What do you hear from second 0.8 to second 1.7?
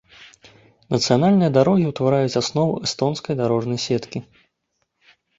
Нацыянальныя